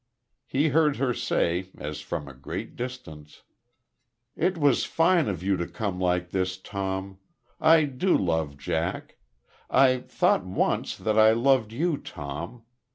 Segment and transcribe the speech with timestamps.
[0.47, 3.43] He heard her say, as from a great distance:
[4.35, 7.19] "It was fine of you to come like this, Tom....
[7.59, 9.17] I do love Jack;
[9.69, 12.63] I thought once, that I loved you, Tom....